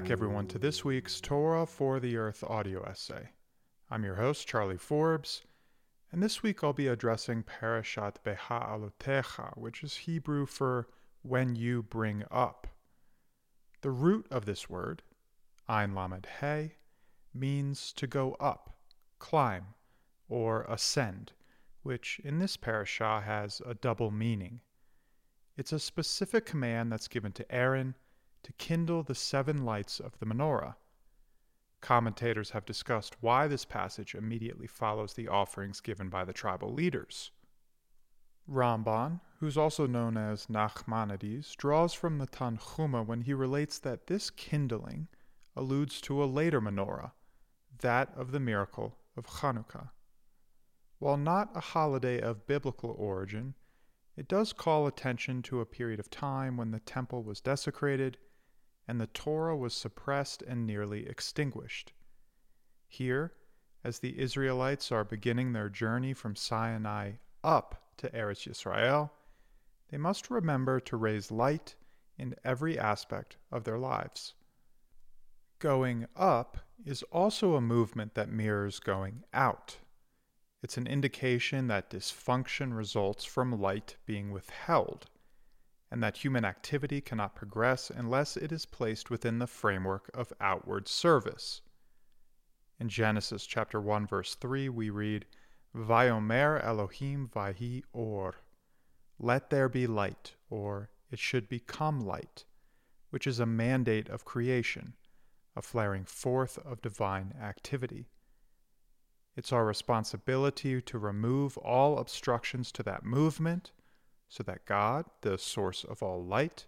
[0.00, 3.30] back, everyone, to this week's Torah for the Earth audio essay.
[3.90, 5.42] I'm your host, Charlie Forbes,
[6.12, 10.86] and this week I'll be addressing Parashat Beha'alotecha, which is Hebrew for
[11.22, 12.68] when you bring up.
[13.80, 15.02] The root of this word,
[15.68, 16.74] Ein Lamed He,
[17.34, 18.76] means to go up,
[19.18, 19.74] climb,
[20.28, 21.32] or ascend,
[21.82, 24.60] which in this parasha has a double meaning.
[25.56, 27.96] It's a specific command that's given to Aaron
[28.48, 30.74] to kindle the seven lights of the menorah.
[31.82, 37.30] Commentators have discussed why this passage immediately follows the offerings given by the tribal leaders.
[38.50, 44.30] Ramban, who's also known as Nachmanides, draws from the Tanhuma when he relates that this
[44.30, 45.08] kindling
[45.54, 47.12] alludes to a later menorah,
[47.80, 49.90] that of the miracle of Chanukah.
[50.98, 53.56] While not a holiday of biblical origin,
[54.16, 58.16] it does call attention to a period of time when the temple was desecrated
[58.88, 61.92] and the Torah was suppressed and nearly extinguished.
[62.88, 63.34] Here,
[63.84, 67.12] as the Israelites are beginning their journey from Sinai
[67.44, 69.10] up to Eretz Yisrael,
[69.90, 71.76] they must remember to raise light
[72.16, 74.34] in every aspect of their lives.
[75.58, 79.76] Going up is also a movement that mirrors going out.
[80.62, 85.06] It's an indication that dysfunction results from light being withheld
[85.90, 90.86] and that human activity cannot progress unless it is placed within the framework of outward
[90.86, 91.62] service.
[92.78, 95.26] In Genesis chapter 1 verse 3 we read,
[95.74, 98.36] Vayomer Elohim vahi or,
[99.18, 102.44] let there be light, or it should become light,
[103.10, 104.94] which is a mandate of creation,
[105.56, 108.06] a flaring forth of divine activity.
[109.36, 113.72] It's our responsibility to remove all obstructions to that movement
[114.28, 116.66] so that God, the source of all light,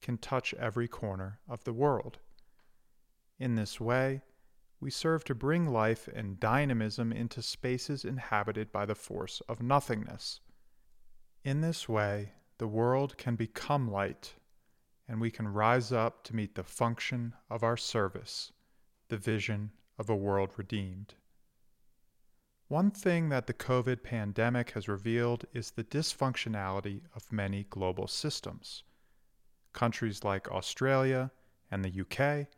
[0.00, 2.18] can touch every corner of the world.
[3.38, 4.22] In this way,
[4.80, 10.40] we serve to bring life and dynamism into spaces inhabited by the force of nothingness.
[11.44, 14.34] In this way, the world can become light,
[15.08, 18.52] and we can rise up to meet the function of our service,
[19.08, 21.14] the vision of a world redeemed.
[22.68, 28.82] One thing that the COVID pandemic has revealed is the dysfunctionality of many global systems.
[29.72, 31.30] Countries like Australia
[31.70, 32.48] and the UK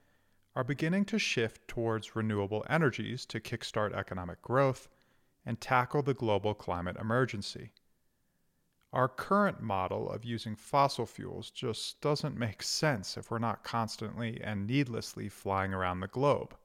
[0.56, 4.88] are beginning to shift towards renewable energies to kickstart economic growth
[5.44, 7.74] and tackle the global climate emergency.
[8.94, 14.40] Our current model of using fossil fuels just doesn't make sense if we're not constantly
[14.42, 16.56] and needlessly flying around the globe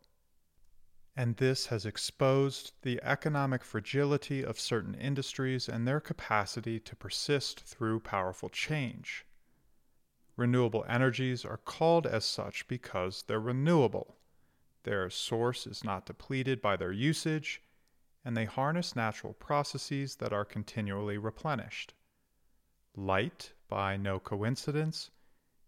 [1.16, 7.59] and this has exposed the economic fragility of certain industries and their capacity to persist
[7.59, 9.25] through powerful change.
[10.35, 14.16] Renewable energies are called as such because they're renewable.
[14.84, 17.62] Their source is not depleted by their usage,
[18.25, 21.94] and they harness natural processes that are continually replenished.
[22.95, 25.12] Light, by no coincidence,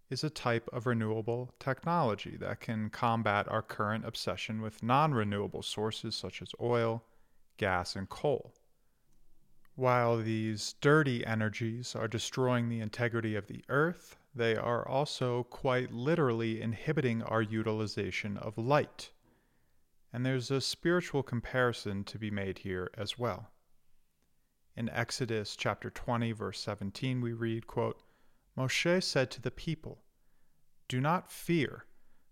[0.09, 5.63] is a type of renewable technology that can combat our current obsession with non renewable
[5.63, 7.03] sources such as oil,
[7.57, 8.53] gas, and coal.
[9.75, 15.91] While these dirty energies are destroying the integrity of the earth, they are also quite
[15.91, 19.11] literally inhibiting our utilization of light.
[20.13, 23.49] And there's a spiritual comparison to be made here as well.
[24.77, 28.01] In Exodus chapter 20 verse 17 we read, quote,
[28.57, 30.03] Moshe said to the people,
[30.87, 31.85] Do not fear,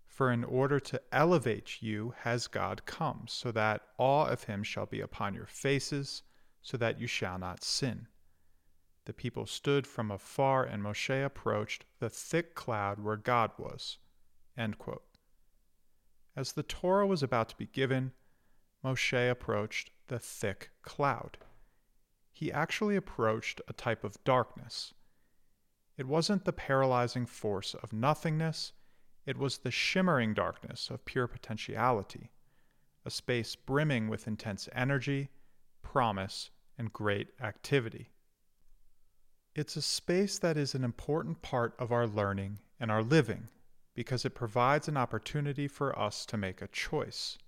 [0.06, 4.86] for in order to elevate you has God come, so that awe of him shall
[4.86, 6.22] be upon your faces,
[6.62, 8.08] so that you shall not sin.
[9.04, 13.98] The people stood from afar, and Moshe approached the thick cloud where God was.
[16.36, 18.12] As the Torah was about to be given,
[18.82, 21.36] Moshe approached the thick cloud.
[22.32, 24.94] He actually approached a type of darkness
[25.96, 28.72] it wasn't the paralyzing force of nothingness,
[29.26, 32.30] it was the shimmering darkness of pure potentiality,
[33.04, 35.30] a space brimming with intense energy,
[35.82, 38.10] promise, and great activity.
[39.54, 43.48] It's a space that is an important part of our learning and our living
[43.94, 47.38] because it provides an opportunity for us to make a choice.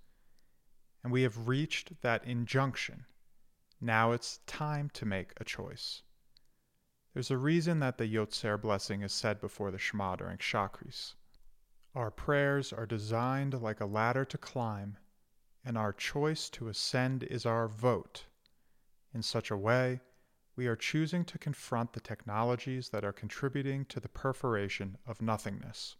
[1.03, 3.05] And we have reached that injunction.
[3.81, 6.01] Now it's time to make a choice.
[7.17, 11.15] There's a reason that the Yotzer blessing is said before the Shema during Shachris.
[11.95, 14.97] Our prayers are designed like a ladder to climb,
[15.65, 18.25] and our choice to ascend is our vote.
[19.15, 20.01] In such a way,
[20.55, 25.95] we are choosing to confront the technologies that are contributing to the perforation of nothingness.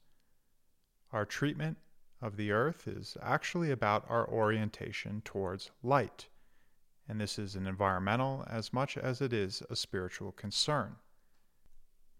[1.11, 1.79] Our treatment
[2.21, 6.27] of the earth is actually about our orientation towards light,
[7.09, 10.97] and this is an environmental as much as it is a spiritual concern.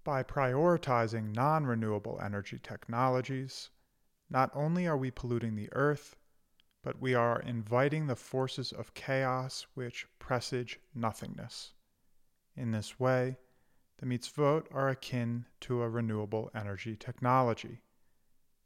[0.08, 3.72] By prioritizing non renewable energy technologies,
[4.30, 6.16] not only are we polluting the earth,
[6.82, 11.74] but we are inviting the forces of chaos which presage nothingness.
[12.56, 13.38] In this way,
[13.98, 17.82] the mitzvot are akin to a renewable energy technology.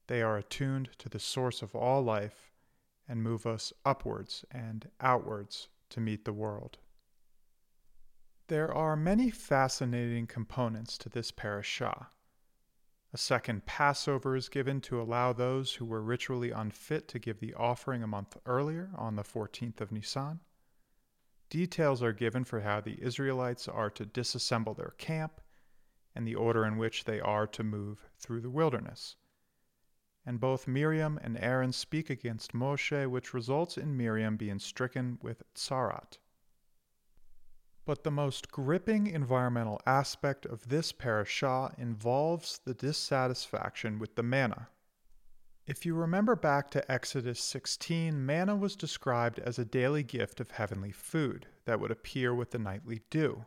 [0.05, 2.51] They are attuned to the source of all life
[3.07, 6.77] and move us upwards and outwards to meet the world.
[8.51, 12.07] There are many fascinating components to this parashah.
[13.13, 17.53] A second Passover is given to allow those who were ritually unfit to give the
[17.53, 20.41] offering a month earlier on the 14th of Nisan.
[21.49, 25.39] Details are given for how the Israelites are to disassemble their camp
[26.13, 29.15] and the order in which they are to move through the wilderness
[30.25, 35.41] and both Miriam and Aaron speak against Moshe, which results in Miriam being stricken with
[35.55, 36.17] tsaraat.
[37.85, 44.69] But the most gripping environmental aspect of this parashah involves the dissatisfaction with the manna.
[45.65, 50.51] If you remember back to Exodus 16, manna was described as a daily gift of
[50.51, 53.45] heavenly food that would appear with the nightly dew.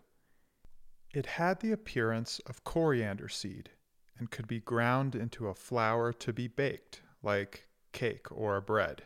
[1.12, 3.70] It had the appearance of coriander seed,
[4.18, 9.04] and could be ground into a flour to be baked, like cake or bread.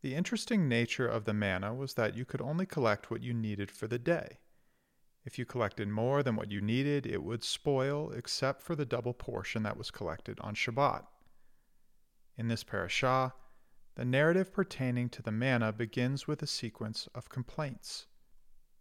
[0.00, 3.70] The interesting nature of the manna was that you could only collect what you needed
[3.70, 4.38] for the day.
[5.24, 9.12] If you collected more than what you needed, it would spoil, except for the double
[9.12, 11.04] portion that was collected on Shabbat.
[12.36, 13.32] In this parashah,
[13.96, 18.06] the narrative pertaining to the manna begins with a sequence of complaints.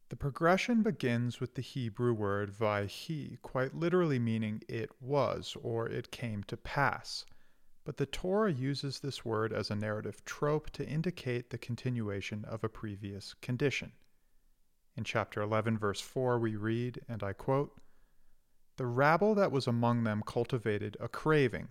[0.10, 6.12] The progression begins with the Hebrew word vayhi, quite literally meaning it was or it
[6.12, 7.25] came to pass.
[7.88, 12.62] But the Torah uses this word as a narrative trope to indicate the continuation of
[12.62, 13.94] a previous condition.
[14.98, 17.80] In chapter 11, verse 4, we read, and I quote,
[18.75, 21.69] The rabble that was among them cultivated a craving,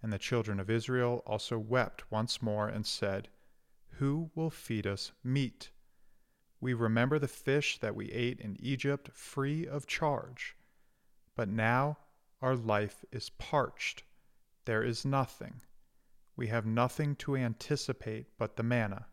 [0.00, 3.28] and the children of Israel also wept once more and said,
[3.98, 5.72] Who will feed us meat?
[6.60, 10.56] We remember the fish that we ate in Egypt free of charge.
[11.34, 11.98] But now
[12.40, 14.04] our life is parched.
[14.66, 15.62] There is nothing.
[16.36, 19.06] We have nothing to anticipate but the manna.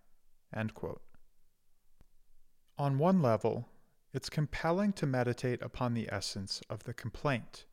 [2.77, 3.69] On one level,
[4.11, 7.65] it's compelling to meditate upon the essence of the complaint.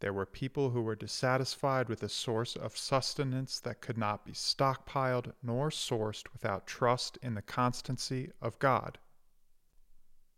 [0.00, 4.32] There were people who were dissatisfied with a source of sustenance that could not be
[4.32, 8.98] stockpiled nor sourced without trust in the constancy of God.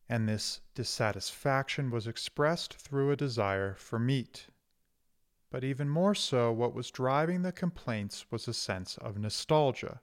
[0.08, 4.46] And this dissatisfaction was expressed through a desire for meat.
[5.50, 10.00] But even more so, what was driving the complaints was a sense of nostalgia.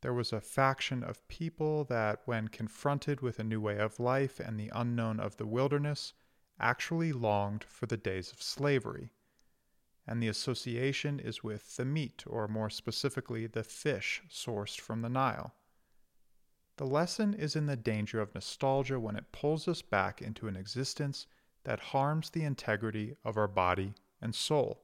[0.00, 4.40] There was a faction of people that, when confronted with a new way of life
[4.40, 6.14] and the unknown of the wilderness,
[6.58, 9.12] actually longed for the days of slavery.
[10.04, 15.08] And the association is with the meat, or more specifically, the fish sourced from the
[15.08, 15.54] Nile.
[16.76, 20.56] The lesson is in the danger of nostalgia when it pulls us back into an
[20.56, 21.26] existence
[21.62, 23.94] that harms the integrity of our body
[24.26, 24.82] and soul.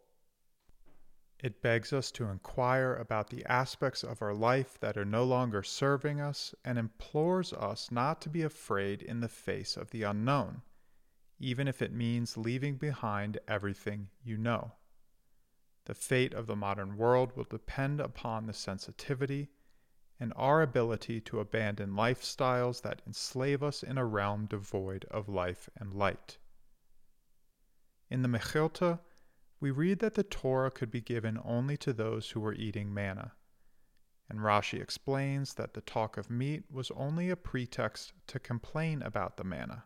[1.38, 5.62] It begs us to inquire about the aspects of our life that are no longer
[5.62, 10.62] serving us and implores us not to be afraid in the face of the unknown
[11.42, 14.72] even if it means leaving behind everything you know.
[15.86, 19.50] The fate of the modern world will depend upon the sensitivity
[20.20, 25.68] and our ability to abandon lifestyles that enslave us in a realm devoid of life
[25.76, 26.38] and light.
[28.08, 29.00] In the Mechilta,
[29.62, 33.30] we read that the Torah could be given only to those who were eating manna.
[34.28, 39.36] And Rashi explains that the talk of meat was only a pretext to complain about
[39.36, 39.84] the manna.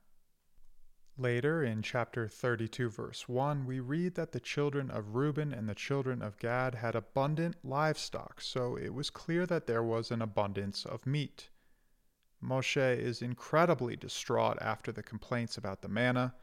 [1.19, 5.75] Later, in chapter 32, verse 1, we read that the children of Reuben and the
[5.75, 10.87] children of Gad had abundant livestock, so it was clear that there was an abundance
[10.87, 11.51] of meat.
[12.43, 16.35] Moshe is incredibly distraught after the complaints about the manna,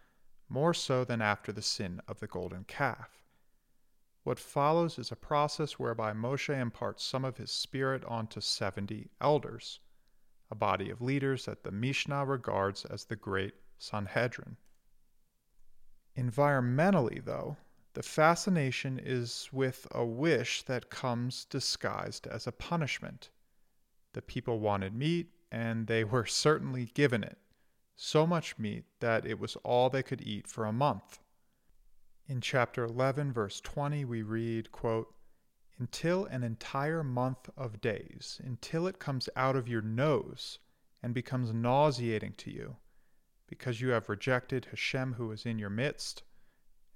[0.48, 3.23] more so than after the sin of the golden calf.
[4.24, 9.82] What follows is a process whereby Moshe imparts some of his spirit onto 70 elders,
[10.50, 14.56] a body of leaders that the Mishnah regards as the great Sanhedrin.
[16.18, 17.58] Environmentally, though,
[17.94, 23.30] the fascination is with a wish that comes disguised as a punishment.
[24.13, 27.38] The people wanted meat, and they were certainly given it.
[27.96, 31.20] So much meat that it was all they could eat for a month.
[32.25, 35.13] In chapter 11, verse 20, we read, quote,
[35.77, 40.58] until an entire month of days, until it comes out of your nose
[41.01, 42.77] and becomes nauseating to you,
[43.46, 46.24] because you have rejected Hashem who is in your midst,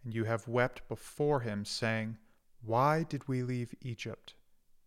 [0.01, 2.17] and you have wept before him, saying,
[2.61, 4.33] Why did we leave Egypt?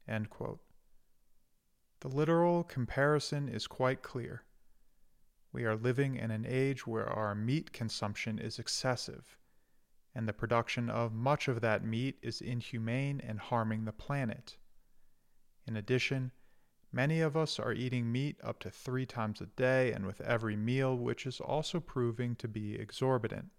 [0.08, 0.58] The
[2.08, 4.44] literal comparison is quite clear.
[5.52, 9.36] We are living in an age where our meat consumption is excessive
[10.14, 14.56] and the production of much of that meat is inhumane and harming the planet.
[15.66, 16.32] In addition,
[16.92, 20.56] many of us are eating meat up to three times a day and with every
[20.56, 23.50] meal, which is also proving to be exorbitant.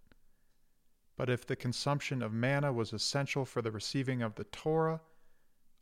[1.15, 5.01] But if the consumption of manna was essential for the receiving of the Torah,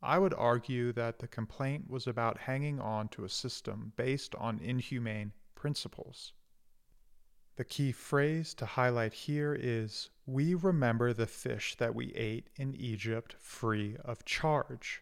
[0.02, 4.60] I would argue that the complaint was about hanging on to a system based on
[4.60, 6.34] inhumane principles.
[7.60, 12.74] The key phrase to highlight here is We remember the fish that we ate in
[12.74, 15.02] Egypt free of charge.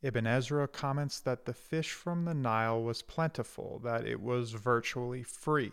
[0.00, 5.22] Ibn Ezra comments that the fish from the Nile was plentiful, that it was virtually
[5.22, 5.72] free.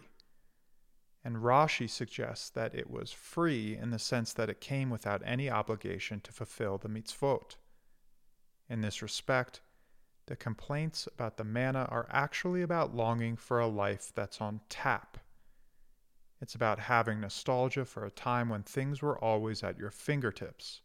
[1.24, 5.50] And Rashi suggests that it was free in the sense that it came without any
[5.50, 7.56] obligation to fulfill the mitzvot.
[8.68, 9.62] In this respect,
[10.26, 15.18] the complaints about the manna are actually about longing for a life that's on tap
[16.42, 20.82] it's about having nostalgia for a time when things were always at your fingertips.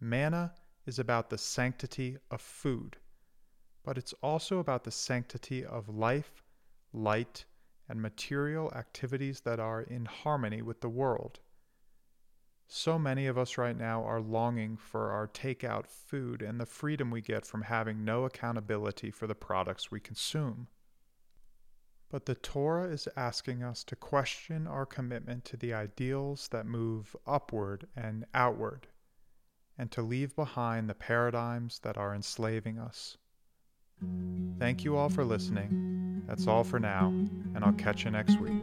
[0.00, 0.52] Manna
[0.84, 2.96] is about the sanctity of food,
[3.84, 6.42] but it's also about the sanctity of life,
[6.92, 7.44] light,
[7.88, 11.38] and material activities that are in harmony with the world.
[12.66, 17.10] So many of us right now are longing for our takeout food and the freedom
[17.10, 20.66] we get from having no accountability for the products we consume.
[22.10, 27.14] But the Torah is asking us to question our commitment to the ideals that move
[27.26, 28.86] upward and outward,
[29.76, 33.18] and to leave behind the paradigms that are enslaving us.
[34.58, 36.22] Thank you all for listening.
[36.26, 38.62] That's all for now, and I'll catch you next week.